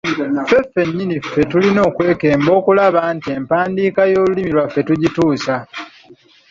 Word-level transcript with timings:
Ffe 0.47 0.59
ffennyini 0.65 1.15
ffe 1.25 1.41
tulina 1.51 1.81
okwekemba 1.89 2.49
okulaba 2.59 2.99
nti 3.15 3.27
empandiika 3.37 4.01
y’Olulimi 4.11 4.51
lwaffe 4.55 4.79
tugituusa. 4.87 5.55